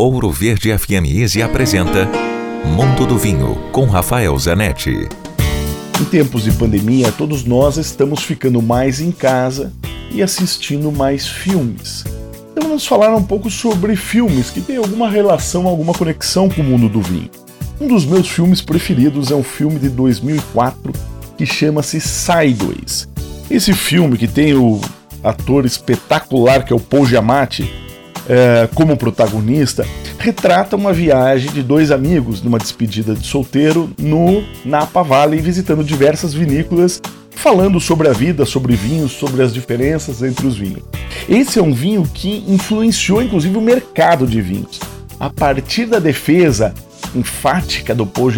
[0.00, 2.08] Ouro Verde FM Easy apresenta
[2.64, 5.08] Mundo do Vinho com Rafael Zanetti.
[6.00, 9.72] Em tempos de pandemia, todos nós estamos ficando mais em casa
[10.12, 12.04] e assistindo mais filmes.
[12.52, 16.64] Então vamos falar um pouco sobre filmes que têm alguma relação, alguma conexão com o
[16.64, 17.28] mundo do vinho.
[17.80, 20.92] Um dos meus filmes preferidos é um filme de 2004
[21.36, 23.08] que chama-se Sideways.
[23.50, 24.80] Esse filme que tem o
[25.24, 27.87] ator espetacular que é o Paul Giamatti
[28.28, 29.86] é, como protagonista,
[30.18, 36.34] retrata uma viagem de dois amigos numa despedida de solteiro no Napa Valley, visitando diversas
[36.34, 37.00] vinícolas,
[37.30, 40.82] falando sobre a vida, sobre vinhos, sobre as diferenças entre os vinhos.
[41.28, 44.78] Esse é um vinho que influenciou inclusive o mercado de vinhos.
[45.18, 46.74] A partir da defesa
[47.14, 48.32] enfática do Paul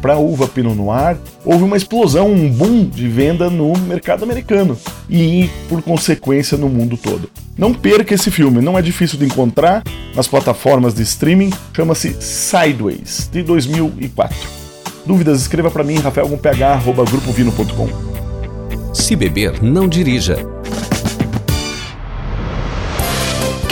[0.00, 4.78] para a uva Pinot Noir, houve uma explosão, um boom de venda no mercado americano
[5.08, 7.28] e, por consequência, no mundo todo.
[7.56, 9.82] Não perca esse filme, não é difícil de encontrar
[10.14, 14.36] nas plataformas de streaming, chama-se Sideways, de 2004.
[15.06, 18.94] Dúvidas, escreva para mim, rafael.ph.grupovino.com.
[18.94, 20.53] Se beber, não dirija.